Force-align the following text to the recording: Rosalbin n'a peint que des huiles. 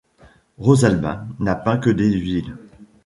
Rosalbin 0.57 1.27
n'a 1.39 1.53
peint 1.53 1.77
que 1.77 1.91
des 1.91 2.11
huiles. 2.11 2.55